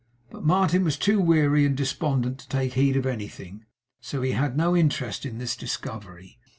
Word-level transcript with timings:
But 0.31 0.43
Martin 0.43 0.83
was 0.83 0.97
too 0.97 1.19
weary 1.21 1.63
and 1.63 1.77
despondent 1.77 2.39
to 2.39 2.49
take 2.49 2.73
heed 2.73 2.97
of 2.97 3.05
anything, 3.05 3.65
so 3.99 4.23
had 4.23 4.57
no 4.57 4.75
interest 4.75 5.27
in 5.27 5.37
this 5.37 5.55
discovery. 5.55 6.39